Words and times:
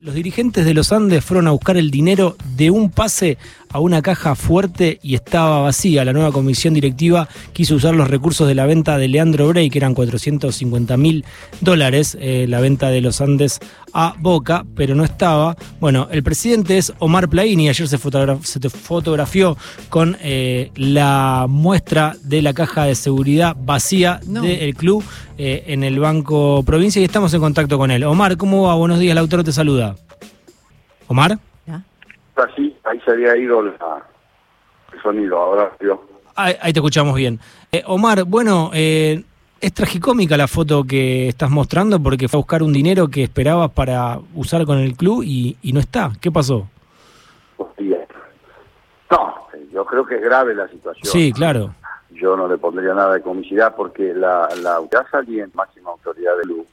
Los 0.00 0.14
dirigentes 0.14 0.64
de 0.64 0.74
los 0.74 0.92
Andes 0.92 1.24
fueron 1.24 1.48
a 1.48 1.50
buscar 1.50 1.76
el 1.76 1.90
dinero 1.90 2.36
de 2.54 2.70
un 2.70 2.88
pase 2.88 3.36
a 3.72 3.80
una 3.80 4.02
caja 4.02 4.34
fuerte 4.34 4.98
y 5.02 5.14
estaba 5.14 5.60
vacía. 5.62 6.04
La 6.04 6.12
nueva 6.12 6.32
comisión 6.32 6.74
directiva 6.74 7.28
quiso 7.52 7.74
usar 7.74 7.94
los 7.94 8.08
recursos 8.08 8.46
de 8.48 8.54
la 8.54 8.66
venta 8.66 8.96
de 8.98 9.08
Leandro 9.08 9.48
Bray, 9.48 9.70
que 9.70 9.78
eran 9.78 9.94
450 9.94 10.96
mil 10.96 11.24
dólares, 11.60 12.16
eh, 12.20 12.46
la 12.48 12.60
venta 12.60 12.88
de 12.90 13.00
los 13.00 13.20
Andes 13.20 13.60
a 13.92 14.14
Boca, 14.18 14.64
pero 14.74 14.94
no 14.94 15.04
estaba. 15.04 15.56
Bueno, 15.80 16.08
el 16.10 16.22
presidente 16.22 16.78
es 16.78 16.92
Omar 16.98 17.28
Plaini, 17.28 17.68
ayer 17.68 17.88
se, 17.88 17.98
fotogra- 17.98 18.42
se 18.42 18.60
te 18.60 18.68
fotografió 18.70 19.56
con 19.88 20.16
eh, 20.22 20.70
la 20.76 21.46
muestra 21.48 22.16
de 22.22 22.42
la 22.42 22.52
caja 22.54 22.84
de 22.84 22.94
seguridad 22.94 23.56
vacía 23.58 24.20
No. 24.26 24.42
del 24.42 24.74
club 24.74 25.02
eh, 25.38 25.64
en 25.68 25.84
el 25.84 25.98
Banco 25.98 26.62
Provincia 26.64 27.00
y 27.00 27.04
estamos 27.04 27.32
en 27.34 27.40
contacto 27.40 27.78
con 27.78 27.90
él. 27.90 28.04
Omar, 28.04 28.36
¿cómo 28.36 28.62
va? 28.62 28.74
Buenos 28.74 28.98
días, 28.98 29.14
Lautaro 29.14 29.44
te 29.44 29.52
saluda. 29.52 29.96
Omar. 31.06 31.38
Así, 32.38 32.76
ahí 32.84 33.00
se 33.04 33.10
había 33.10 33.36
ido 33.36 33.62
la- 33.62 34.02
el 34.92 35.02
sonido, 35.02 35.38
ahora 35.38 35.72
yo. 35.80 36.02
Ahí, 36.36 36.54
ahí 36.60 36.72
te 36.72 36.78
escuchamos 36.78 37.14
bien. 37.16 37.38
Eh, 37.72 37.82
Omar, 37.86 38.24
bueno, 38.24 38.70
eh, 38.72 39.22
es 39.60 39.74
tragicómica 39.74 40.36
la 40.36 40.46
foto 40.46 40.84
que 40.84 41.28
estás 41.28 41.50
mostrando 41.50 42.00
porque 42.00 42.28
fue 42.28 42.38
a 42.38 42.42
buscar 42.42 42.62
un 42.62 42.72
dinero 42.72 43.08
que 43.08 43.24
esperabas 43.24 43.70
para 43.72 44.18
usar 44.34 44.64
con 44.64 44.78
el 44.78 44.96
club 44.96 45.22
y, 45.24 45.56
y 45.62 45.72
no 45.72 45.80
está. 45.80 46.12
¿Qué 46.20 46.30
pasó? 46.30 46.68
No, 49.10 49.34
yo 49.72 49.84
creo 49.84 50.04
que 50.06 50.16
es 50.16 50.22
grave 50.22 50.54
la 50.54 50.68
situación. 50.68 51.06
Sí, 51.12 51.32
claro. 51.32 51.74
Yo 52.10 52.36
no 52.36 52.46
le 52.48 52.58
pondría 52.58 52.94
nada 52.94 53.14
de 53.14 53.22
comicidad 53.22 53.74
porque 53.76 54.12
la, 54.14 54.48
la 54.62 54.80
ya 54.92 55.06
salí 55.10 55.40
en 55.40 55.50
máxima 55.54 55.90
autoridad 55.90 56.36
de 56.38 56.44
luz. 56.46 56.66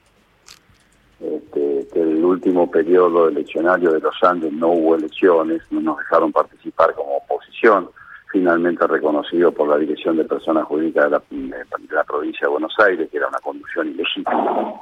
Este, 1.25 1.87
que 1.91 2.01
el 2.01 2.23
último 2.23 2.69
periodo 2.69 3.27
eleccionario 3.29 3.91
de 3.91 3.99
los 3.99 4.15
Andes 4.23 4.53
no 4.53 4.67
hubo 4.69 4.95
elecciones, 4.95 5.61
no 5.71 5.81
nos 5.81 5.97
dejaron 5.97 6.31
participar 6.31 6.93
como 6.93 7.17
oposición, 7.17 7.89
finalmente 8.31 8.85
reconocido 8.85 9.51
por 9.51 9.69
la 9.69 9.77
Dirección 9.77 10.17
de 10.17 10.25
Personas 10.25 10.65
Jurídicas 10.65 11.05
de 11.05 11.09
la, 11.11 11.21
de 11.29 11.95
la 11.95 12.03
provincia 12.03 12.41
de 12.45 12.51
Buenos 12.51 12.75
Aires, 12.79 13.09
que 13.09 13.17
era 13.17 13.27
una 13.27 13.39
conducción 13.39 13.87
ilegítima. 13.87 14.73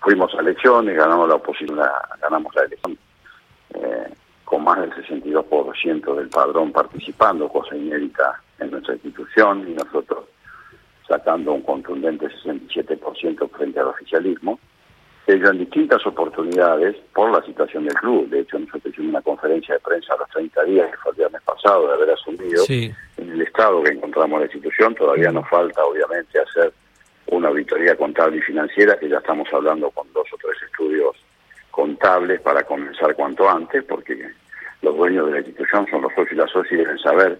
Fuimos 0.00 0.34
a 0.34 0.40
elecciones, 0.40 0.96
ganamos 0.96 1.28
la 1.28 1.34
oposición, 1.36 1.76
la- 1.76 2.08
ganamos 2.20 2.54
la 2.54 2.62
elección 2.62 2.98
eh, 3.74 4.12
con 4.44 4.64
más 4.64 4.80
del 4.80 4.92
62% 4.94 6.14
del 6.16 6.28
padrón 6.30 6.72
participando, 6.72 7.48
cosa 7.48 7.76
inédita 7.76 8.40
en 8.58 8.70
nuestra 8.72 8.94
institución, 8.94 9.68
y 9.68 9.74
nosotros 9.74 10.24
sacando 11.06 11.52
un 11.52 11.62
contundente 11.62 12.26
67% 12.42 13.48
frente 13.50 13.78
al 13.78 13.86
oficialismo. 13.88 14.58
Ellos 15.30 15.50
en 15.50 15.58
distintas 15.58 16.04
oportunidades, 16.06 16.96
por 17.14 17.30
la 17.30 17.40
situación 17.46 17.84
del 17.84 17.94
club, 17.94 18.28
de 18.30 18.40
hecho 18.40 18.58
nosotros 18.58 18.92
hicimos 18.92 19.10
una 19.10 19.22
conferencia 19.22 19.74
de 19.74 19.80
prensa 19.80 20.14
a 20.14 20.16
los 20.18 20.28
30 20.30 20.64
días, 20.64 20.90
que 20.90 20.96
fue 20.96 21.12
el 21.12 21.18
viernes 21.18 21.42
pasado, 21.42 21.86
de 21.86 21.94
haber 21.94 22.10
asumido 22.10 22.64
Sí. 22.64 22.92
en 23.16 23.30
el 23.30 23.42
estado 23.42 23.80
que 23.84 23.92
encontramos 23.92 24.40
la 24.40 24.46
institución, 24.46 24.92
todavía 24.96 25.30
nos 25.30 25.48
falta 25.48 25.84
obviamente 25.84 26.36
hacer 26.40 26.72
una 27.26 27.46
auditoría 27.48 27.94
contable 27.96 28.38
y 28.38 28.40
financiera, 28.40 28.98
que 28.98 29.08
ya 29.08 29.18
estamos 29.18 29.46
hablando 29.52 29.88
con 29.92 30.12
dos 30.12 30.26
o 30.32 30.36
tres 30.36 30.60
estudios 30.64 31.14
contables 31.70 32.40
para 32.40 32.64
comenzar 32.64 33.14
cuanto 33.14 33.48
antes, 33.48 33.84
porque 33.84 34.32
los 34.82 34.96
dueños 34.96 35.26
de 35.26 35.32
la 35.32 35.38
institución 35.38 35.86
son 35.88 36.02
los 36.02 36.12
socios 36.12 36.32
y 36.32 36.36
las 36.36 36.50
socias 36.50 36.72
y 36.72 36.76
deben 36.76 36.98
saber 36.98 37.38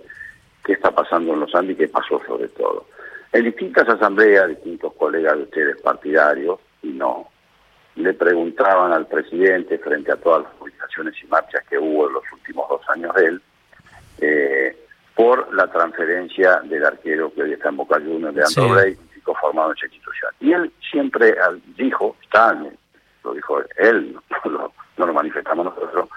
qué 0.65 0.75
está 0.75 0.93
pasando 0.93 1.35
en 1.35 1.41
los 1.41 1.53
Andes 1.57 1.75
y 1.75 1.79
qué 1.79 1.89
pasó 1.89 2.23
sobre 2.25 2.47
todo. 2.51 2.87
En 3.33 3.45
distintas 3.45 3.89
asambleas, 3.89 4.49
distintos 4.49 4.93
colegas 4.95 5.37
de 5.39 5.43
ustedes 5.43 5.81
partidarios, 5.83 6.61
y 6.83 6.89
no, 6.89 7.29
le 7.97 8.15
preguntaban 8.15 8.93
al 8.93 9.07
presidente 9.07 9.79
frente 9.79 10.13
a 10.13 10.17
todas 10.17 10.45
las 10.45 10.59
movilizaciones 10.59 11.15
y 11.23 11.27
marchas 11.27 11.65
que 11.69 11.79
hubo 11.79 12.09
en 12.09 12.15
los 12.15 12.25
últimos 12.33 12.69
dos 12.69 12.81
años 12.89 13.15
de 13.15 13.25
él, 13.27 13.43
eh, 14.21 14.77
por 15.15 15.53
la 15.55 15.67
transferencia 15.67 16.61
del 16.65 16.85
arquero 16.85 17.33
que 17.35 17.43
hoy 17.43 17.53
está 17.53 17.69
en 17.69 17.77
Boca 17.77 17.99
Juniors 17.99 18.35
de 18.35 18.43
Andro 18.43 18.63
Sí. 18.65 18.71
Bray, 18.71 18.97
un 18.99 19.11
chico 19.15 19.35
formado 19.35 19.71
en 19.71 19.77
esa 19.77 19.87
institución. 19.87 20.31
Y 20.41 20.53
él 20.53 20.73
siempre 20.91 21.35
dijo, 21.77 22.17
está, 22.23 22.57
lo 23.25 23.35
dijo 23.35 23.61
él, 23.77 24.17
no 24.45 24.51
lo, 24.51 24.73
no 24.97 25.07
lo 25.07 25.13
manifestamos 25.13 25.65
nosotros, 25.67 26.09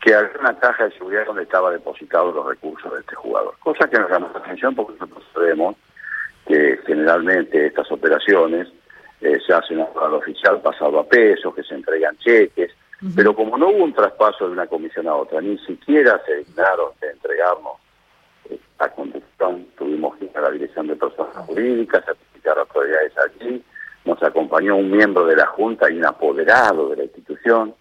que 0.00 0.14
había 0.14 0.38
una 0.40 0.58
caja 0.58 0.84
de 0.84 0.92
seguridad 0.92 1.26
donde 1.26 1.44
estaba 1.44 1.70
depositados 1.70 2.34
los 2.34 2.46
recursos 2.46 2.92
de 2.92 3.00
este 3.00 3.14
jugador. 3.14 3.54
Cosa 3.60 3.88
que 3.88 3.98
nos 3.98 4.10
llama 4.10 4.30
la 4.32 4.40
atención 4.40 4.74
porque 4.74 4.98
nosotros 4.98 5.24
sabemos 5.32 5.76
que 6.46 6.78
generalmente 6.86 7.66
estas 7.66 7.90
operaciones 7.90 8.68
eh, 9.22 9.38
se 9.46 9.52
hacen 9.52 9.80
al 9.80 10.14
oficial 10.14 10.60
pasado 10.60 10.98
a 10.98 11.04
pesos, 11.04 11.54
que 11.54 11.62
se 11.62 11.74
entregan 11.74 12.16
cheques, 12.18 12.72
pero 13.16 13.34
como 13.34 13.56
no 13.56 13.68
hubo 13.68 13.84
un 13.84 13.92
traspaso 13.92 14.46
de 14.46 14.52
una 14.52 14.66
comisión 14.66 15.08
a 15.08 15.14
otra, 15.14 15.40
ni 15.40 15.58
siquiera 15.58 16.20
se 16.24 16.38
dignaron 16.38 16.90
de 17.00 17.10
entregarnos 17.10 17.72
eh, 18.50 18.58
la 18.78 18.88
conducción, 18.90 19.66
tuvimos 19.76 20.16
que 20.16 20.26
ir 20.26 20.30
a 20.34 20.40
la 20.40 20.50
Dirección 20.50 20.86
de 20.88 20.96
Personas 20.96 21.36
Jurídicas, 21.46 22.04
certificar 22.04 22.58
autoridades 22.58 23.12
allí, 23.18 23.64
nos 24.04 24.20
acompañó 24.22 24.76
un 24.76 24.90
miembro 24.90 25.26
de 25.26 25.36
la 25.36 25.46
Junta 25.46 25.90
y 25.90 25.98
un 25.98 26.06
apoderado 26.06 26.88
de 26.90 26.96
la 26.96 27.04
institución, 27.04 27.74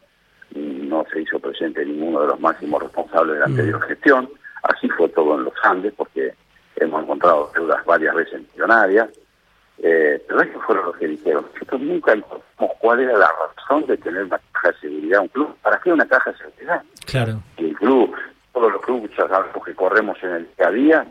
y 0.53 0.59
no 0.59 1.05
se 1.11 1.21
hizo 1.21 1.39
presente 1.39 1.85
ninguno 1.85 2.21
de 2.21 2.27
los 2.27 2.39
máximos 2.39 2.83
responsables 2.83 3.33
de 3.35 3.39
la 3.39 3.45
anterior 3.45 3.81
gestión, 3.81 4.29
así 4.63 4.89
fue 4.89 5.09
todo 5.09 5.35
en 5.35 5.45
los 5.45 5.53
Andes, 5.63 5.93
porque 5.95 6.33
hemos 6.75 7.03
encontrado 7.03 7.51
deudas 7.55 7.83
varias 7.85 8.13
veces 8.15 8.41
millonarias, 8.53 9.09
eh, 9.83 10.23
pero 10.27 10.41
ellos 10.43 10.63
fueron 10.65 10.85
los 10.85 10.97
que 10.97 11.07
dijeron, 11.07 11.45
nosotros 11.53 11.81
nunca 11.81 12.13
encontramos 12.13 12.77
cuál 12.79 12.99
era 12.99 13.17
la 13.17 13.29
razón 13.57 13.85
de 13.87 13.97
tener 13.97 14.23
una 14.23 14.39
caja 14.51 14.71
de 14.71 14.77
seguridad, 14.79 15.21
un 15.21 15.27
club, 15.29 15.55
¿para 15.61 15.79
qué 15.79 15.91
una 15.91 16.07
caja 16.07 16.31
de 16.31 16.37
seguridad? 16.37 16.83
Claro. 17.05 17.41
el 17.57 17.73
club, 17.75 18.15
todos 18.53 18.71
los 18.71 18.81
clubes 18.81 19.11
ya 19.17 19.27
sabemos 19.27 19.65
que 19.65 19.73
corremos 19.75 20.17
en 20.23 20.29
el 20.31 20.47
día 20.57 20.67
a 20.67 20.71
día. 20.71 21.05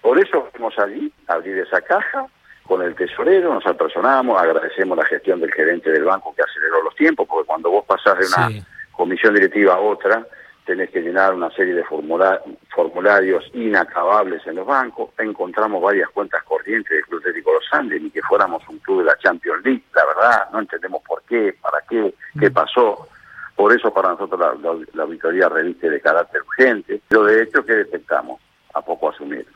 Por 0.00 0.18
eso 0.18 0.48
fuimos 0.52 0.78
allí, 0.78 1.12
a 1.26 1.34
abrir 1.34 1.58
esa 1.58 1.80
caja 1.82 2.26
con 2.64 2.82
el 2.82 2.94
tesorero, 2.94 3.54
nos 3.54 3.66
apersonamos, 3.66 4.40
agradecemos 4.40 4.96
la 4.98 5.04
gestión 5.06 5.40
del 5.40 5.52
gerente 5.52 5.90
del 5.90 6.04
banco 6.04 6.34
que 6.34 6.42
aceleró 6.42 6.82
los 6.82 6.94
tiempos, 6.96 7.26
porque 7.28 7.46
cuando 7.46 7.70
vos 7.70 7.84
pasás 7.86 8.18
de 8.18 8.26
una 8.26 8.48
Sí. 8.48 8.62
comisión 8.92 9.34
directiva 9.34 9.74
a 9.74 9.78
otra, 9.80 10.26
tenés 10.68 10.90
que 10.90 11.00
llenar 11.00 11.32
una 11.34 11.50
serie 11.52 11.72
de 11.72 11.82
formula- 11.82 12.42
formularios 12.74 13.42
inacabables 13.54 14.46
en 14.46 14.56
los 14.56 14.66
bancos. 14.66 15.08
Encontramos 15.18 15.82
varias 15.82 16.10
cuentas 16.10 16.42
corrientes 16.44 16.90
del 16.90 17.04
Club 17.06 17.20
Atlético 17.20 17.54
Los 17.54 17.64
Andes, 17.72 18.02
ni 18.02 18.10
que 18.10 18.20
fuéramos 18.20 18.62
un 18.68 18.78
club 18.80 18.98
de 18.98 19.04
la 19.06 19.16
Champions 19.16 19.64
League, 19.64 19.82
la 19.94 20.04
verdad, 20.04 20.50
no 20.52 20.58
entendemos 20.60 21.02
por 21.08 21.22
qué, 21.22 21.54
para 21.62 21.78
qué, 21.88 22.14
qué 22.38 22.50
pasó. 22.50 23.08
Por 23.56 23.72
eso 23.72 23.92
para 23.94 24.10
nosotros 24.10 24.38
la, 24.38 24.54
la- 24.62 24.78
la 24.92 25.02
auditoría 25.04 25.48
reviste 25.48 25.88
de 25.88 26.00
carácter 26.02 26.42
urgente. 26.42 27.00
Pero 27.08 27.24
de 27.24 27.42
hecho, 27.44 27.64
¿qué 27.64 27.72
detectamos? 27.76 28.38
A 28.74 28.82
poco 28.82 29.08
asumir. 29.08 29.46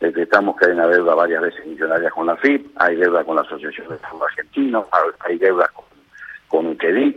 Detectamos 0.00 0.56
que 0.56 0.66
hay 0.66 0.72
una 0.72 0.88
deuda 0.88 1.14
varias 1.14 1.42
veces 1.42 1.66
millonaria 1.66 2.10
con 2.10 2.26
la 2.26 2.36
FIP, 2.36 2.72
hay 2.76 2.96
deuda 2.96 3.22
con 3.24 3.36
la 3.36 3.42
Asociación 3.42 3.88
de 3.90 3.98
Fútbol 3.98 4.26
Argentino, 4.30 4.88
hay 5.20 5.36
deuda 5.38 5.68
con, 5.68 5.84
con 6.48 6.66
UTEDIC. 6.68 7.16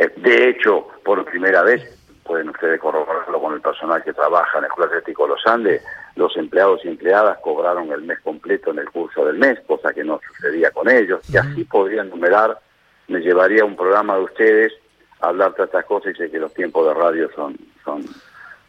Eh, 0.00 0.12
De 0.16 0.48
hecho, 0.48 0.88
por 1.04 1.22
primera 1.26 1.62
vez, 1.62 1.97
pueden 2.28 2.50
ustedes 2.50 2.78
corroborarlo 2.78 3.40
con 3.40 3.54
el 3.54 3.60
personal 3.62 4.04
que 4.04 4.12
trabaja 4.12 4.58
en 4.58 4.64
el 4.64 4.70
Club 4.70 4.86
Atlético 4.86 5.26
Los 5.26 5.44
Andes, 5.46 5.82
los 6.14 6.36
empleados 6.36 6.84
y 6.84 6.88
empleadas 6.88 7.38
cobraron 7.38 7.90
el 7.90 8.02
mes 8.02 8.20
completo 8.20 8.70
en 8.70 8.80
el 8.80 8.90
curso 8.90 9.24
del 9.24 9.38
mes, 9.38 9.58
cosa 9.66 9.94
que 9.94 10.04
no 10.04 10.20
sucedía 10.28 10.70
con 10.70 10.90
ellos, 10.90 11.22
y 11.30 11.38
así 11.38 11.64
podrían 11.64 12.10
numerar, 12.10 12.60
me 13.08 13.20
llevaría 13.20 13.64
un 13.64 13.74
programa 13.74 14.16
de 14.16 14.24
ustedes 14.24 14.72
a 15.20 15.28
hablar 15.28 15.54
de 15.54 15.64
estas 15.64 15.86
cosas, 15.86 16.12
y 16.12 16.18
sé 16.18 16.30
que 16.30 16.38
los 16.38 16.52
tiempos 16.52 16.86
de 16.86 16.94
radio 16.94 17.30
son, 17.34 17.56
son 17.82 18.04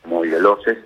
muy 0.05 0.29
veloces, 0.29 0.77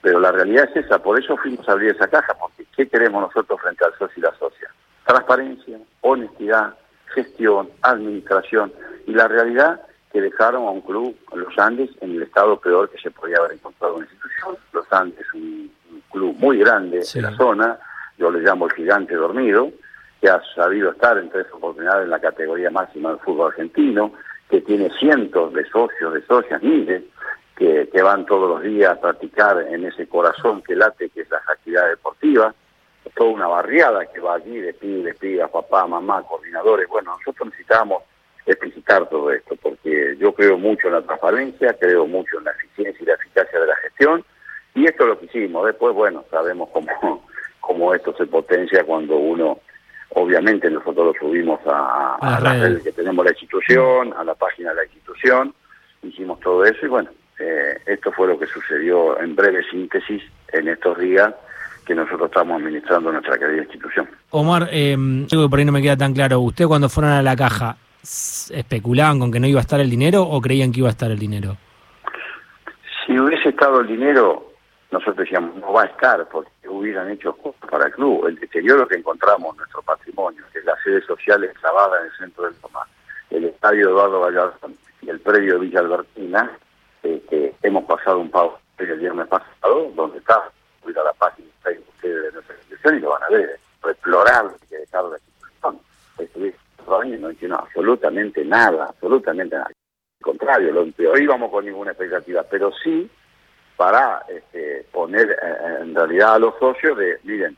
pero 0.00 0.20
la 0.20 0.30
realidad 0.30 0.68
es 0.72 0.84
esa, 0.84 1.02
por 1.02 1.18
eso 1.18 1.36
fuimos 1.36 1.68
a 1.68 1.72
abrir 1.72 1.90
esa 1.90 2.06
caja, 2.06 2.32
porque 2.38 2.64
¿qué 2.76 2.88
queremos 2.88 3.22
nosotros 3.22 3.60
frente 3.60 3.84
al 3.84 3.92
socio 3.98 4.14
y 4.16 4.20
la 4.20 4.34
socia? 4.38 4.70
Transparencia, 5.04 5.78
honestidad, 6.02 6.74
gestión, 7.06 7.68
administración, 7.82 8.72
y 9.06 9.14
la 9.14 9.26
realidad 9.26 9.80
que 10.12 10.20
dejaron 10.20 10.66
a 10.66 10.70
un 10.70 10.80
club, 10.80 11.16
Los 11.34 11.56
Andes, 11.58 11.90
en 12.00 12.12
el 12.12 12.22
estado 12.22 12.58
peor 12.58 12.90
que 12.90 12.98
se 12.98 13.10
podía 13.10 13.36
haber 13.38 13.52
encontrado 13.52 13.96
una 13.96 14.06
institución. 14.06 14.56
Los 14.72 14.92
Andes 14.92 15.20
es 15.20 15.34
un, 15.34 15.70
un 15.92 16.00
club 16.10 16.34
muy 16.38 16.58
grande 16.58 17.02
Sí. 17.02 17.18
de 17.20 17.30
la 17.30 17.36
zona, 17.36 17.78
yo 18.18 18.30
le 18.30 18.40
llamo 18.40 18.66
el 18.66 18.72
gigante 18.72 19.14
dormido, 19.14 19.70
que 20.20 20.28
ha 20.28 20.42
sabido 20.54 20.90
estar 20.90 21.16
en 21.18 21.30
tres 21.30 21.46
oportunidades 21.52 22.04
en 22.04 22.10
la 22.10 22.20
categoría 22.20 22.70
máxima 22.70 23.10
del 23.10 23.18
fútbol 23.20 23.48
argentino, 23.52 24.12
que 24.48 24.60
tiene 24.60 24.90
cientos 24.98 25.52
de 25.54 25.64
socios, 25.70 26.12
de 26.12 26.22
socias, 26.26 26.62
miles, 26.62 27.04
que, 27.56 27.88
que 27.92 28.02
van 28.02 28.26
todos 28.26 28.48
los 28.48 28.62
días 28.62 28.90
a 28.96 29.00
practicar 29.00 29.60
en 29.62 29.84
ese 29.86 30.08
corazón 30.08 30.62
que 30.62 30.74
late, 30.74 31.08
que 31.10 31.20
es 31.22 31.30
las 31.30 31.48
actividades 31.48 31.90
deportivas, 31.92 32.54
toda 33.14 33.30
una 33.30 33.46
barriada 33.48 34.06
que 34.06 34.20
va 34.20 34.34
allí 34.34 34.58
de 34.60 34.72
pibes, 34.74 35.16
pibas, 35.18 35.50
papá, 35.50 35.86
mamá, 35.86 36.22
coordinadores. 36.22 36.88
Bueno, 36.88 37.12
nosotros 37.16 37.48
necesitamos 37.48 38.02
explicitar 38.46 39.08
todo 39.08 39.30
esto, 39.30 39.56
porque 39.62 40.16
yo 40.18 40.32
creo 40.34 40.58
mucho 40.58 40.88
en 40.88 40.94
la 40.94 41.02
transparencia, 41.02 41.76
creo 41.78 42.06
mucho 42.06 42.38
en 42.38 42.44
la 42.44 42.52
eficiencia 42.52 43.02
y 43.02 43.06
la 43.06 43.14
eficacia 43.14 43.60
de 43.60 43.66
la 43.66 43.76
gestión, 43.76 44.24
y 44.74 44.86
esto 44.86 45.04
es 45.04 45.08
lo 45.08 45.18
que 45.18 45.26
hicimos. 45.26 45.66
Después, 45.66 45.94
bueno, 45.94 46.24
sabemos 46.30 46.68
cómo, 46.72 47.24
cómo 47.60 47.94
esto 47.94 48.14
se 48.16 48.26
potencia 48.26 48.84
cuando 48.84 49.16
uno 49.16 49.60
Obviamente 50.14 50.68
nosotros 50.70 51.14
lo 51.14 51.20
subimos 51.20 51.60
a, 51.66 52.16
A 52.16 52.30
las 52.30 52.38
a 52.38 52.40
las 52.40 52.52
redes. 52.54 52.68
redes 52.68 52.82
que 52.82 52.92
tenemos 52.92 53.24
la 53.24 53.30
institución, 53.30 54.12
a 54.16 54.24
la 54.24 54.34
página 54.34 54.70
de 54.70 54.76
la 54.76 54.84
institución, 54.84 55.54
hicimos 56.02 56.40
todo 56.40 56.64
eso 56.64 56.84
y 56.84 56.88
bueno, 56.88 57.10
eh, 57.38 57.78
esto 57.86 58.10
fue 58.10 58.26
lo 58.26 58.38
que 58.38 58.46
sucedió 58.46 59.20
en 59.20 59.36
breve 59.36 59.62
síntesis 59.70 60.22
en 60.52 60.68
estos 60.68 60.98
días 60.98 61.32
que 61.86 61.94
nosotros 61.94 62.28
estamos 62.28 62.60
administrando 62.60 63.12
nuestra 63.12 63.38
querida 63.38 63.62
institución. 63.62 64.08
Omar, 64.30 64.68
eh, 64.72 64.96
por 65.48 65.58
ahí 65.58 65.64
no 65.64 65.72
me 65.72 65.82
queda 65.82 65.96
tan 65.96 66.12
claro, 66.12 66.40
¿usted 66.40 66.66
cuando 66.66 66.88
fueron 66.88 67.12
a 67.12 67.22
la 67.22 67.36
caja 67.36 67.76
especulaban 68.02 69.18
con 69.18 69.30
que 69.30 69.40
no 69.40 69.46
iba 69.46 69.60
a 69.60 69.62
estar 69.62 69.80
el 69.80 69.90
dinero 69.90 70.22
o 70.22 70.40
creían 70.40 70.72
que 70.72 70.80
iba 70.80 70.88
a 70.88 70.92
estar 70.92 71.10
el 71.10 71.18
dinero? 71.18 71.56
Si 73.06 73.18
hubiese 73.18 73.50
estado 73.50 73.80
el 73.80 73.86
dinero, 73.86 74.52
nosotros 74.90 75.16
decíamos, 75.18 75.56
no 75.56 75.72
va 75.72 75.82
a 75.82 75.86
estar, 75.86 76.28
porque 76.28 76.50
hubieran 76.68 77.10
hecho 77.10 77.32
cosas 77.34 77.68
para 77.70 77.86
el 77.86 77.92
club. 77.92 78.26
El 78.26 78.36
deterioro 78.36 78.86
que 78.86 78.96
encontramos 78.96 79.52
en 79.52 79.58
nuestro 79.58 79.82
patrimonio, 79.82 80.42
que 80.52 80.60
es 80.60 80.64
la 80.64 80.76
sede 80.82 81.02
social 81.02 81.42
enclavada 81.44 82.00
en 82.00 82.06
el 82.06 82.12
centro 82.16 82.44
del 82.44 82.54
Tomás, 82.56 82.88
el 83.30 83.44
estadio 83.44 83.88
Eduardo 83.88 84.20
Gallardo 84.20 84.70
y 85.02 85.10
el 85.10 85.20
predio 85.20 85.54
de 85.54 85.60
Villa 85.60 85.80
Albertina, 85.80 86.50
este, 87.02 87.54
hemos 87.62 87.84
pasado 87.84 88.18
un 88.18 88.30
pago 88.30 88.58
el 88.78 88.98
viernes 88.98 89.28
pasado, 89.28 89.92
donde 89.94 90.18
está, 90.18 90.36
a 90.36 91.04
la 91.04 91.12
página 91.12 91.48
de 91.64 91.78
ustedes 91.78 92.22
de 92.24 92.32
nuestra 92.32 92.54
institución 92.56 92.96
y 92.96 93.00
lo 93.00 93.10
van 93.10 93.22
a 93.22 93.28
ver, 93.28 93.60
explorar 93.84 94.50
que 94.68 94.76
dejaron 94.76 95.12
la 95.12 95.18
institución. 95.18 95.80
Estuvimos 96.18 96.60
años 96.98 97.20
no 97.20 97.30
hicieron 97.30 97.60
absolutamente 97.80 98.44
nada, 98.44 98.86
absolutamente 98.90 99.56
nada. 99.56 99.68
Al 99.68 100.24
contrario, 100.24 100.72
lo 100.72 100.80
hoy 100.82 101.22
íbamos 101.22 101.50
con 101.50 101.64
ninguna 101.64 101.92
expectativa, 101.92 102.42
pero 102.42 102.70
sí 102.84 103.10
para 103.76 104.22
este, 104.28 104.86
poner 104.92 105.30
eh, 105.30 105.82
en 105.82 105.94
realidad 105.94 106.34
a 106.34 106.38
los 106.38 106.54
socios 106.58 106.98
de, 106.98 107.18
miren, 107.24 107.56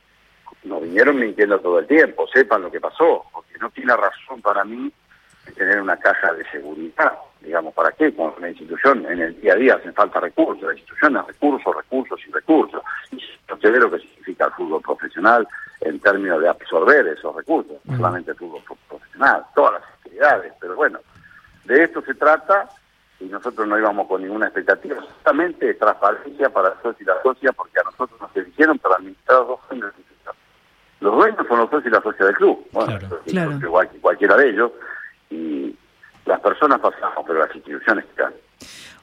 nos 0.62 0.80
vinieron 0.80 1.18
mintiendo 1.18 1.58
todo 1.58 1.80
el 1.80 1.88
tiempo, 1.88 2.28
sepan 2.28 2.62
lo 2.62 2.70
que 2.70 2.80
pasó, 2.80 3.24
porque 3.32 3.58
no 3.60 3.70
tiene 3.70 3.96
razón 3.96 4.40
para 4.40 4.64
mí 4.64 4.92
tener 5.50 5.80
una 5.80 5.96
caja 5.96 6.32
de 6.34 6.44
seguridad, 6.50 7.12
digamos, 7.40 7.74
¿para 7.74 7.90
qué? 7.92 8.14
Con 8.14 8.32
una 8.38 8.48
institución 8.48 9.04
en 9.06 9.20
el 9.20 9.40
día 9.40 9.54
a 9.54 9.56
día 9.56 9.74
hacen 9.74 9.94
falta 9.94 10.20
recursos, 10.20 10.62
la 10.62 10.72
institución 10.72 11.16
es 11.16 11.26
recursos, 11.26 11.76
recursos 11.76 12.20
y 12.26 12.32
recursos. 12.32 12.82
Y 13.10 13.16
usted 13.52 13.72
ve 13.72 13.78
lo 13.80 13.90
que 13.90 13.98
significa 13.98 14.46
el 14.46 14.52
fútbol 14.52 14.80
profesional 14.82 15.46
en 15.80 15.98
términos 16.00 16.40
de 16.40 16.48
absorber 16.48 17.06
esos 17.08 17.34
recursos, 17.34 17.76
no 17.84 17.96
solamente 17.96 18.30
el 18.30 18.36
fútbol 18.36 18.62
profesional, 18.88 19.44
todas 19.54 19.74
las 19.74 19.82
actividades, 19.82 20.52
pero 20.60 20.76
bueno, 20.76 21.00
de 21.64 21.84
esto 21.84 22.02
se 22.02 22.14
trata 22.14 22.68
y 23.20 23.24
nosotros 23.24 23.66
no 23.68 23.78
íbamos 23.78 24.06
con 24.08 24.22
ninguna 24.22 24.46
expectativa, 24.46 24.96
solamente 25.22 25.74
transparencia 25.74 26.50
para 26.50 26.70
los 26.70 26.78
socios 26.82 27.00
y 27.00 27.04
la 27.04 27.22
socia, 27.22 27.52
porque 27.52 27.80
a 27.80 27.84
nosotros 27.84 28.20
nos 28.20 28.36
eligieron 28.36 28.78
para 28.78 28.96
administrar 28.96 29.38
dos 29.46 29.60
años 29.70 29.92
Los 31.00 31.14
dueños 31.14 31.46
son 31.46 31.58
los 31.58 31.70
socios 31.70 31.86
y 31.86 31.94
la 31.94 32.02
socia 32.02 32.26
del 32.26 32.34
club, 32.34 32.66
bueno, 32.72 32.98
claro, 33.26 33.52
Igual, 33.60 33.88
cualquiera 34.00 34.36
de 34.36 34.50
ellos, 34.50 34.72
las 36.26 36.40
personas 36.40 36.80
pasamos, 36.80 37.24
pero 37.26 37.40
las 37.40 37.54
instituciones 37.54 38.04
están. 38.04 38.32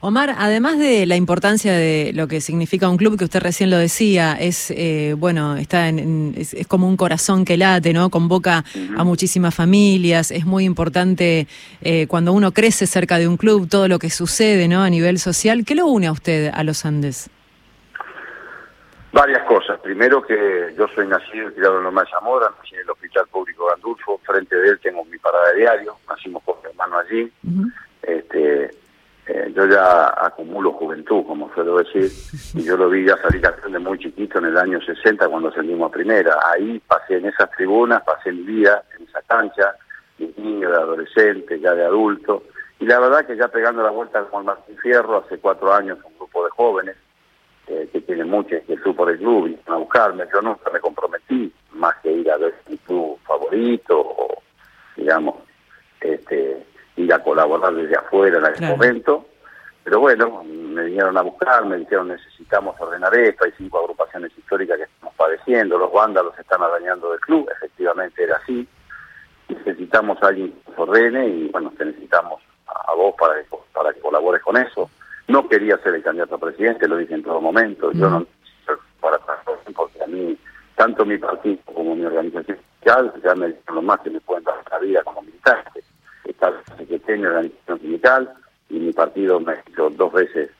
Omar, 0.02 0.34
además 0.38 0.78
de 0.78 1.04
la 1.04 1.16
importancia 1.16 1.74
de 1.74 2.12
lo 2.14 2.26
que 2.26 2.40
significa 2.40 2.88
un 2.88 2.96
club, 2.96 3.18
que 3.18 3.24
usted 3.24 3.40
recién 3.40 3.68
lo 3.68 3.76
decía, 3.76 4.32
es 4.32 4.70
eh, 4.70 5.14
bueno, 5.18 5.58
está 5.58 5.88
en, 5.88 6.32
es, 6.38 6.56
como 6.66 6.88
un 6.88 6.96
corazón 6.96 7.44
que 7.44 7.58
late, 7.58 7.92
¿no? 7.92 8.08
Convoca 8.08 8.64
a 8.96 9.04
muchísimas 9.04 9.54
familias, 9.54 10.30
es 10.30 10.46
muy 10.46 10.64
importante 10.64 11.46
eh, 11.82 12.06
cuando 12.06 12.32
uno 12.32 12.52
crece 12.52 12.86
cerca 12.86 13.18
de 13.18 13.28
un 13.28 13.36
club, 13.36 13.68
todo 13.68 13.88
lo 13.88 13.98
que 13.98 14.08
sucede, 14.08 14.68
¿no? 14.68 14.82
A 14.82 14.88
nivel 14.88 15.18
social. 15.18 15.66
¿Qué 15.66 15.74
lo 15.74 15.86
une 15.86 16.06
a 16.06 16.12
usted 16.12 16.50
a 16.54 16.64
los 16.64 16.86
Andes? 16.86 17.28
Varias 19.12 19.42
cosas. 19.44 19.80
Primero 19.80 20.22
que 20.22 20.72
yo 20.78 20.86
soy 20.94 21.06
nacido 21.06 21.48
y 21.48 21.52
criado 21.52 21.78
en 21.78 21.84
Loma 21.84 22.02
de 22.02 22.10
Zamora, 22.10 22.50
nací 22.56 22.74
en 22.74 22.82
el 22.82 22.90
Hospital 22.90 23.26
Público 23.30 23.66
Gandulfo, 23.66 24.20
frente 24.24 24.54
de 24.54 24.68
él 24.68 24.80
tengo 24.80 25.04
mi 25.04 25.18
parada 25.18 25.52
diario, 25.52 25.96
nacimos 26.08 26.42
con 26.44 26.56
mi 26.62 26.70
hermano 26.70 26.98
allí. 26.98 27.32
este, 28.02 28.70
eh, 29.26 29.52
yo 29.54 29.66
ya 29.66 30.14
acumulo 30.16 30.72
juventud, 30.72 31.24
como 31.26 31.52
suelo 31.54 31.78
decir, 31.78 32.08
y 32.54 32.62
yo 32.62 32.76
lo 32.76 32.88
vi 32.88 33.04
ya 33.04 33.16
salir 33.16 33.42
de 33.42 33.78
muy 33.80 33.98
chiquito 33.98 34.38
en 34.38 34.46
el 34.46 34.56
año 34.56 34.80
60 34.80 35.28
cuando 35.28 35.48
ascendimos 35.48 35.88
a 35.88 35.92
primera. 35.92 36.36
Ahí 36.52 36.80
pasé 36.86 37.16
en 37.16 37.26
esas 37.26 37.50
tribunas, 37.50 38.02
pasé 38.04 38.30
mi 38.30 38.42
vida 38.42 38.84
en 38.96 39.08
esa 39.08 39.22
cancha, 39.22 39.74
de 40.18 40.32
niño, 40.36 40.70
de 40.70 40.76
adolescente, 40.76 41.58
ya 41.58 41.74
de 41.74 41.84
adulto, 41.84 42.44
y 42.78 42.86
la 42.86 42.98
verdad 43.00 43.26
que 43.26 43.36
ya 43.36 43.48
pegando 43.48 43.82
la 43.82 43.90
vuelta 43.90 44.22
con 44.24 44.44
Martín 44.44 44.76
Fierro, 44.78 45.18
hace 45.18 45.38
cuatro 45.38 45.72
años 45.72 45.98
un 46.04 46.16
grupo 46.16 46.44
de 46.44 46.50
jóvenes 46.50 46.96
eh, 47.70 47.88
que 47.92 48.00
tienen 48.00 48.28
mucha 48.28 48.56
inquietud 48.56 48.96
por 48.96 49.08
el 49.10 49.18
club 49.18 49.46
y 49.46 49.58
a 49.70 49.76
buscarme, 49.76 50.24
yo 50.32 50.42
nunca 50.42 50.68
me 50.72 50.80
comprometí 50.80 51.52
más 51.70 51.94
que 52.02 52.10
ir 52.10 52.28
a 52.28 52.36
ver 52.36 52.52
mi 52.68 52.76
club 52.78 53.16
favorito 53.22 54.00
o, 54.00 54.42
digamos, 54.96 55.36
este 56.00 56.66
ir 56.96 57.14
a 57.14 57.22
colaborar 57.22 57.72
desde 57.72 57.96
afuera 57.96 58.38
en 58.38 58.46
aquel 58.46 58.70
momento. 58.70 59.24
Pero 59.84 60.00
bueno, 60.00 60.42
me 60.42 60.84
vinieron 60.86 61.16
a 61.16 61.22
buscar, 61.22 61.64
me 61.64 61.76
dijeron 61.76 62.08
necesitamos 62.08 62.74
ordenar 62.80 63.14
esto, 63.14 63.44
hay 63.44 63.52
cinco 63.56 63.78
agrupaciones 63.78 64.36
históricas 64.36 64.76
que 64.76 64.82
estamos 64.82 65.14
padeciendo, 65.14 65.78
los 65.78 65.92
vándalos 65.92 66.36
están 66.40 66.62
arañando 66.62 67.12
del 67.12 67.20
club, 67.20 67.48
efectivamente 67.56 68.24
era 68.24 68.36
así. 68.38 68.66
Necesitamos 69.48 70.20
a 70.24 70.26
alguien 70.26 70.52
que 70.52 70.70
nos 70.70 70.78
ordene 70.80 71.28
y 71.28 71.48
bueno, 71.50 71.72
te 71.78 71.84
necesitamos 71.84 72.42
a, 72.66 72.94
vos 72.94 73.14
para 73.16 73.40
que, 73.40 73.46
para 73.72 73.92
que 73.92 74.00
colabores 74.00 74.42
con 74.42 74.56
eso. 74.56 74.90
No 75.30 75.48
quería 75.48 75.78
ser 75.78 75.94
el 75.94 76.02
candidato 76.02 76.34
a 76.34 76.38
presidente, 76.38 76.88
lo 76.88 76.96
dije 76.96 77.14
en 77.14 77.22
todo 77.22 77.40
momento, 77.40 77.92
yo 77.92 78.10
no 78.10 78.26
para 79.00 79.18
porque 79.74 80.02
a 80.02 80.06
mí, 80.06 80.36
tanto 80.74 81.04
mi 81.06 81.16
partido 81.18 81.58
como 81.64 81.94
mi 81.94 82.04
organización 82.04 82.58
ya 82.84 83.34
me 83.36 83.48
dicen 83.48 83.74
lo 83.74 83.82
más 83.82 84.00
que 84.00 84.10
me 84.10 84.20
pueden 84.20 84.42
dar 84.44 84.56
la 84.70 84.78
vida 84.78 85.02
como 85.04 85.22
militante. 85.22 85.82
Está 86.24 86.50
de 86.50 87.16
la 87.16 87.28
organización 87.28 87.80
sindical 87.80 88.32
y 88.68 88.78
mi 88.78 88.92
partido 88.92 89.38
me 89.38 89.52
ha 89.52 89.62
hecho 89.66 89.90
dos 89.90 90.12
veces 90.12 90.50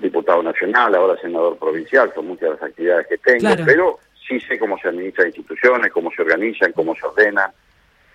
diputado 0.00 0.42
nacional, 0.42 0.94
ahora 0.94 1.20
senador 1.20 1.56
provincial, 1.56 2.10
son 2.14 2.28
muchas 2.28 2.50
las 2.50 2.62
actividades 2.62 3.06
que 3.06 3.18
tengo, 3.18 3.54
pero 3.64 3.98
sí 4.26 4.40
sé 4.40 4.58
cómo 4.58 4.78
se 4.78 4.88
administran 4.88 5.28
instituciones, 5.28 5.92
cómo 5.92 6.10
se 6.10 6.22
organizan, 6.22 6.72
cómo 6.72 6.94
se 6.94 7.06
ordenan, 7.06 7.50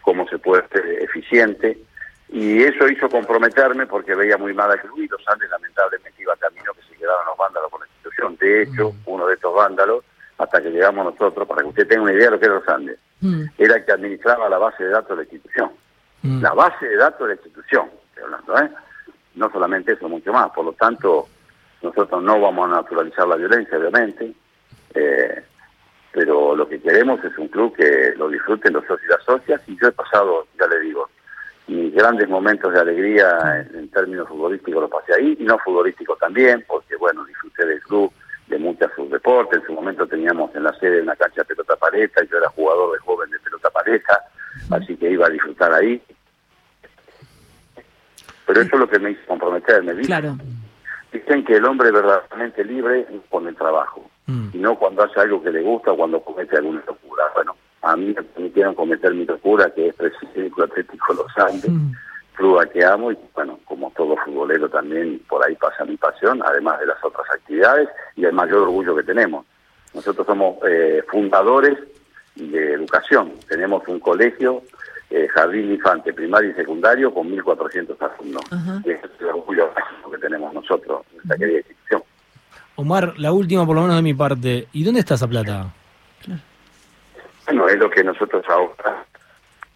cómo 0.01 0.27
se 0.27 0.37
puede 0.37 0.67
ser 0.69 0.85
eficiente. 1.01 1.77
Y 2.33 2.63
eso 2.63 2.87
hizo 2.87 3.07
comprometerme 3.09 3.85
porque 3.85 4.15
veía 4.15 4.39
muy 4.39 4.55
mal 4.55 4.71
a 4.71 4.73
y 4.73 5.07
los 5.07 5.21
Andes 5.27 5.47
lamentablemente 5.51 6.19
iba 6.19 6.35
camino 6.37 6.73
que 6.73 6.81
se 6.89 6.97
quedaban 6.97 7.27
los 7.27 7.37
vándalos 7.37 7.69
con 7.69 7.81
la 7.81 7.85
institución. 7.85 8.35
De 8.37 8.63
hecho, 8.63 8.89
mm. 8.89 8.95
uno 9.05 9.27
de 9.27 9.35
estos 9.35 9.53
vándalos, 9.53 10.03
hasta 10.39 10.59
que 10.59 10.71
llegamos 10.71 11.05
nosotros, 11.05 11.47
para 11.47 11.61
que 11.61 11.67
usted 11.67 11.87
tenga 11.87 12.01
una 12.01 12.13
idea 12.13 12.25
de 12.25 12.31
lo 12.31 12.39
que 12.39 12.45
era 12.47 12.55
los 12.55 12.67
Andes, 12.67 12.97
mm. 13.21 13.43
era 13.55 13.75
el 13.75 13.85
que 13.85 13.91
administraba 13.91 14.49
la 14.49 14.57
base 14.57 14.83
de 14.83 14.89
datos 14.89 15.09
de 15.09 15.15
la 15.17 15.23
institución. 15.23 15.71
Mm. 16.23 16.41
la 16.41 16.53
base 16.53 16.87
de 16.87 16.95
datos 16.95 17.19
de 17.19 17.27
la 17.27 17.33
institución, 17.35 17.91
estoy 18.07 18.23
hablando, 18.23 18.57
¿eh? 18.57 18.69
No 19.35 19.51
solamente 19.51 19.91
eso, 19.91 20.09
mucho 20.09 20.33
más. 20.33 20.49
Por 20.53 20.65
lo 20.65 20.73
tanto, 20.73 21.27
nosotros 21.83 22.23
no 22.23 22.41
vamos 22.41 22.65
a 22.65 22.77
naturalizar 22.77 23.27
la 23.27 23.35
violencia, 23.35 23.77
obviamente, 23.77 24.33
eh, 24.95 25.43
pero 26.11 26.55
lo 26.55 26.67
que 26.67 26.81
queremos 26.81 27.23
es 27.23 27.37
un 27.37 27.49
club 27.49 27.75
que 27.75 28.15
lo 28.17 28.27
disfruten 28.27 28.73
los 28.73 28.85
socios 28.87 29.05
y 29.05 29.11
las 29.11 29.23
socias, 29.23 29.61
y 29.67 29.77
yo 29.79 29.89
he 29.89 29.91
pasado, 29.91 30.47
ya 30.59 30.65
le 30.65 30.79
digo, 30.79 31.07
mis 31.67 31.93
grandes 31.93 32.27
momentos 32.27 32.73
de 32.73 32.79
alegría 32.79 33.65
en, 33.73 33.89
términos 33.89 34.27
futbolísticos 34.27 34.81
los 34.81 34.91
pasé 34.91 35.13
ahí, 35.13 35.37
y 35.39 35.43
no 35.43 35.57
futbolísticos 35.59 36.19
también, 36.19 36.63
porque 36.67 36.95
bueno, 36.97 37.23
disfruté 37.25 37.65
del 37.65 37.81
club, 37.81 38.11
de 38.47 38.59
muchos 38.59 38.91
subdeportes, 38.95 39.61
en 39.61 39.67
su 39.67 39.73
momento 39.73 40.05
teníamos 40.05 40.53
en 40.55 40.63
la 40.63 40.73
sede 40.79 41.01
una 41.01 41.15
cancha 41.15 41.41
de 41.41 41.45
pelota 41.45 41.75
pareja, 41.77 42.21
yo 42.29 42.37
era 42.37 42.49
jugador 42.49 42.93
de 42.93 42.99
joven 42.99 43.29
de 43.29 43.39
pelota 43.39 43.69
pareja, 43.69 44.19
así 44.71 44.95
que 44.97 45.11
iba 45.11 45.27
a 45.27 45.29
disfrutar 45.29 45.73
ahí. 45.73 46.01
Pero 48.45 48.61
eso 48.61 48.75
es 48.75 48.79
lo 48.79 48.89
que 48.89 48.99
me 48.99 49.11
hizo 49.11 49.21
comprometerme. 49.25 49.95
Claro. 50.01 50.35
Dicen 51.13 51.45
que 51.45 51.55
el 51.55 51.65
hombre 51.65 51.91
verdaderamente 51.91 52.65
libre 52.65 53.07
con 53.29 53.47
el 53.47 53.55
trabajo, 53.55 54.09
mm. 54.25 54.49
y 54.53 54.57
no 54.57 54.77
cuando 54.77 55.03
hace 55.03 55.19
algo 55.21 55.41
que 55.41 55.51
le 55.51 55.61
gusta 55.61 55.93
o 55.93 55.97
cuando 55.97 56.19
comete 56.21 56.57
alguna 56.57 56.83
locura. 56.85 57.23
Bueno, 57.33 57.55
a 57.83 57.95
mí 57.97 58.13
me 58.15 58.23
permitieron 58.23 58.75
cometer 58.75 59.13
mi 59.13 59.25
locura, 59.25 59.69
que 59.69 59.89
es 59.89 59.95
Presidente 59.95 60.63
Atlético 60.63 61.13
Los 61.13 61.37
Andes, 61.37 61.69
mm. 61.69 61.91
club 62.35 62.69
que 62.71 62.83
amo, 62.83 63.11
y 63.11 63.17
bueno, 63.35 63.59
como 63.65 63.91
todo 63.91 64.15
futbolero 64.17 64.69
también 64.69 65.21
por 65.27 65.45
ahí 65.45 65.55
pasa 65.55 65.83
mi 65.83 65.97
pasión, 65.97 66.41
además 66.45 66.79
de 66.79 66.87
las 66.87 67.03
otras 67.03 67.29
actividades 67.29 67.89
y 68.15 68.23
el 68.23 68.33
mayor 68.33 68.59
orgullo 68.59 68.95
que 68.95 69.03
tenemos. 69.03 69.45
Nosotros 69.93 70.25
somos 70.25 70.57
eh, 70.67 71.03
fundadores 71.09 71.77
de 72.35 72.73
educación. 72.73 73.33
Tenemos 73.47 73.85
un 73.87 73.99
colegio, 73.99 74.63
eh, 75.09 75.27
jardín 75.27 75.73
infante, 75.73 76.13
primario 76.13 76.51
y 76.51 76.53
secundario, 76.53 77.13
con 77.13 77.29
1.400 77.29 77.97
alumnos. 77.99 78.43
ese 78.85 79.05
es 79.05 79.21
el 79.21 79.27
orgullo 79.27 79.69
que 80.09 80.17
tenemos 80.17 80.53
nosotros, 80.53 81.01
en 81.11 81.21
esta 81.21 81.37
querida 81.37 81.57
institución. 81.57 82.03
Omar, 82.75 83.13
la 83.19 83.33
última 83.33 83.65
por 83.65 83.75
lo 83.75 83.81
menos 83.81 83.97
de 83.97 84.01
mi 84.01 84.13
parte. 84.13 84.67
¿Y 84.71 84.83
dónde 84.83 85.01
está 85.01 85.15
esa 85.15 85.27
plata? 85.27 85.71
Bueno, 87.45 87.67
es 87.67 87.77
lo 87.77 87.89
que 87.89 88.03
nosotros 88.03 88.43
ahora 88.47 89.05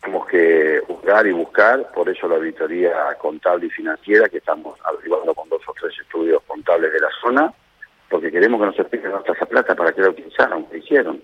tenemos 0.02 0.28
que 0.28 0.82
buscar 0.88 1.28
y 1.28 1.32
buscar, 1.32 1.92
por 1.92 2.08
eso 2.08 2.28
la 2.28 2.36
auditoría 2.36 3.14
contable 3.20 3.68
y 3.68 3.70
financiera, 3.70 4.30
que 4.30 4.38
estamos 4.38 4.80
arribando 4.86 5.34
con 5.34 5.50
dos 5.50 5.62
o 5.68 5.74
tres 5.74 5.94
estudios 6.00 6.42
contables 6.48 6.94
de 6.94 7.00
la 7.00 7.10
zona, 7.22 7.54
porque 8.10 8.32
queremos 8.32 8.60
que 8.60 8.68
nos 8.68 8.80
expliquen 8.80 9.12
esa 9.26 9.46
plata, 9.46 9.76
para 9.76 9.92
que 9.92 10.02
la 10.02 10.10
utilizaron, 10.10 10.66
que 10.68 10.78
hicieron. 10.78 11.22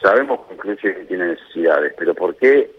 Sabemos 0.00 0.40
que 0.48 0.92
tiene 1.06 1.26
necesidades, 1.26 1.94
pero 1.98 2.14
¿por 2.14 2.34
qué 2.36 2.70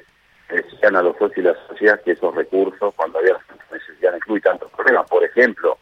decían 0.49 0.95
a 0.95 1.03
los 1.03 1.15
socios 1.17 1.37
y 1.37 1.41
las 1.41 1.57
sociedades 1.67 2.03
que 2.03 2.11
esos 2.11 2.33
recursos, 2.33 2.93
cuando 2.95 3.19
había 3.19 3.37
necesidad 3.71 4.09
en 4.09 4.15
el 4.15 4.21
club 4.21 4.37
y 4.37 4.41
tantos 4.41 4.71
problemas? 4.71 5.07
Por 5.07 5.23
ejemplo, 5.23 5.77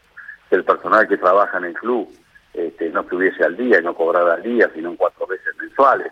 el 0.49 0.63
personal 0.65 1.07
que 1.07 1.17
trabaja 1.17 1.57
en 1.57 1.65
el 1.65 1.73
club 1.73 2.09
este, 2.53 2.89
no 2.89 3.01
estuviese 3.01 3.43
al 3.43 3.55
día 3.55 3.79
y 3.79 3.83
no 3.83 3.95
cobrara 3.95 4.33
al 4.33 4.43
día, 4.43 4.69
sino 4.73 4.89
en 4.89 4.97
cuatro 4.97 5.25
veces 5.25 5.55
mensuales. 5.57 6.11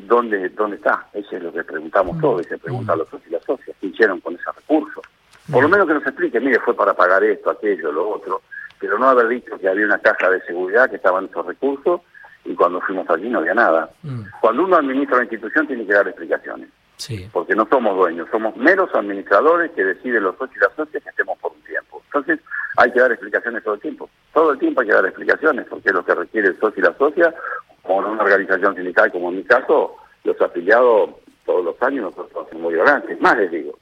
¿Dónde, 0.00 0.48
dónde 0.50 0.76
está? 0.76 1.06
Eso 1.12 1.36
es 1.36 1.42
lo 1.42 1.52
que 1.52 1.64
preguntamos 1.64 2.20
todos 2.20 2.42
y 2.44 2.48
se 2.48 2.58
pregunta 2.58 2.92
a 2.92 2.96
los 2.96 3.08
socios 3.08 3.28
y 3.28 3.32
las 3.32 3.44
socias. 3.44 3.76
¿Qué 3.80 3.86
hicieron 3.86 4.20
con 4.20 4.34
ese 4.34 4.50
recurso? 4.56 5.02
Por 5.50 5.62
lo 5.62 5.68
menos 5.68 5.86
que 5.86 5.94
nos 5.94 6.06
explique, 6.06 6.40
mire, 6.40 6.58
fue 6.60 6.74
para 6.74 6.94
pagar 6.94 7.22
esto, 7.22 7.50
aquello, 7.50 7.92
lo 7.92 8.08
otro, 8.08 8.42
pero 8.78 8.98
no 8.98 9.08
haber 9.08 9.28
dicho 9.28 9.58
que 9.58 9.68
había 9.68 9.86
una 9.86 9.98
caja 9.98 10.30
de 10.30 10.40
seguridad 10.42 10.88
que 10.88 10.96
estaban 10.96 11.26
esos 11.26 11.46
recursos 11.46 12.00
y 12.44 12.54
cuando 12.54 12.80
fuimos 12.80 13.08
allí 13.10 13.28
no 13.28 13.38
había 13.38 13.54
nada. 13.54 13.90
Mm. 14.02 14.22
Cuando 14.40 14.64
uno 14.64 14.76
administra 14.76 15.18
la 15.18 15.24
institución 15.24 15.66
tiene 15.66 15.86
que 15.86 15.92
dar 15.92 16.08
explicaciones. 16.08 16.68
Sí. 16.96 17.28
Porque 17.32 17.54
no 17.54 17.66
somos 17.68 17.96
dueños, 17.96 18.28
somos 18.30 18.56
meros 18.56 18.94
administradores 18.94 19.70
que 19.72 19.84
deciden 19.84 20.22
los 20.22 20.36
socios 20.36 20.56
y 20.56 20.60
las 20.60 20.76
socias 20.76 21.02
que 21.02 21.10
estemos 21.10 21.38
por 21.38 21.52
un 21.52 21.60
tiempo. 21.62 22.02
Entonces 22.06 22.40
hay 22.76 22.90
que 22.92 23.00
dar 23.00 23.12
explicaciones 23.12 23.62
todo 23.64 23.74
el 23.74 23.80
tiempo. 23.80 24.08
Todo 24.32 24.52
el 24.52 24.58
tiempo 24.58 24.80
hay 24.80 24.88
que 24.88 24.94
dar 24.94 25.06
explicaciones 25.06 25.66
porque 25.68 25.88
es 25.88 25.94
lo 25.94 26.04
que 26.04 26.14
requiere 26.14 26.48
el 26.48 26.60
socio 26.60 26.82
y 26.82 26.86
la 26.86 26.96
socia, 26.96 27.34
en 27.88 28.04
una 28.04 28.22
organización 28.22 28.74
sindical 28.74 29.12
como 29.12 29.30
en 29.30 29.36
mi 29.36 29.44
caso, 29.44 29.96
los 30.24 30.40
afiliados 30.40 31.10
todos 31.44 31.64
los 31.64 31.82
años 31.82 32.04
nosotros 32.04 32.46
hacemos 32.46 32.72
muy 32.72 32.74
grandes. 32.74 33.20
Más 33.20 33.36
les 33.36 33.50
digo, 33.50 33.78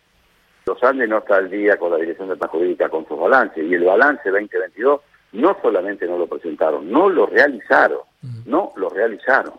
los 0.67 0.83
Andes 0.83 1.09
no 1.09 1.19
está 1.19 1.37
al 1.37 1.51
día 1.51 1.77
con 1.77 1.91
la 1.91 1.99
Dirección 1.99 2.29
de 2.29 2.47
Jurídica 2.47 2.89
con 2.89 3.07
sus 3.07 3.19
balances 3.19 3.65
y 3.65 3.75
el 3.75 3.85
balance 3.85 4.29
2022 4.31 5.01
no 5.33 5.57
solamente 5.63 6.07
no 6.07 6.19
lo 6.19 6.27
presentaron, 6.27 6.91
no 6.91 7.09
lo 7.09 7.27
realizaron, 7.27 8.01
no 8.45 8.73
lo 8.77 8.89
realizaron. 8.91 9.55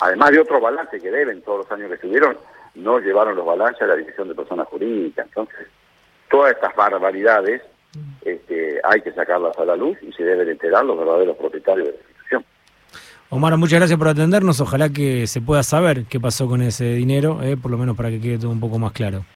Además 0.00 0.30
de 0.30 0.40
otros 0.40 0.60
balances 0.60 1.02
que 1.02 1.10
deben 1.10 1.42
todos 1.42 1.58
los 1.60 1.72
años 1.72 1.88
que 1.88 1.94
estuvieron, 1.94 2.36
no 2.74 2.98
llevaron 2.98 3.34
los 3.34 3.46
balances 3.46 3.82
a 3.82 3.86
la 3.86 3.96
Dirección 3.96 4.28
de 4.28 4.34
Personas 4.34 4.68
Jurídicas. 4.68 5.26
Entonces, 5.26 5.68
todas 6.30 6.52
estas 6.52 6.76
barbaridades 6.76 7.62
este, 8.22 8.80
hay 8.84 9.00
que 9.00 9.12
sacarlas 9.12 9.56
a 9.58 9.64
la 9.64 9.74
luz 9.74 9.96
y 10.02 10.12
se 10.12 10.22
deben 10.22 10.48
enterar 10.48 10.84
los 10.84 10.98
verdaderos 10.98 11.36
propietarios 11.36 11.88
de. 11.88 12.05
Omar, 13.28 13.56
muchas 13.56 13.80
gracias 13.80 13.98
por 13.98 14.08
atendernos. 14.08 14.60
Ojalá 14.60 14.90
que 14.90 15.26
se 15.26 15.40
pueda 15.40 15.62
saber 15.64 16.04
qué 16.04 16.20
pasó 16.20 16.46
con 16.46 16.62
ese 16.62 16.94
dinero, 16.94 17.42
eh, 17.42 17.56
por 17.56 17.72
lo 17.72 17.78
menos 17.78 17.96
para 17.96 18.08
que 18.08 18.20
quede 18.20 18.38
todo 18.38 18.50
un 18.50 18.60
poco 18.60 18.78
más 18.78 18.92
claro. 18.92 19.24